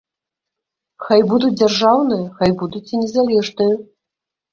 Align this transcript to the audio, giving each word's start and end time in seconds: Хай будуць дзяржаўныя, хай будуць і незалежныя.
Хай 1.07 1.21
будуць 1.31 1.51
дзяржаўныя, 1.61 2.25
хай 2.39 2.51
будуць 2.61 2.81
і 2.93 3.01
незалежныя. 3.03 3.77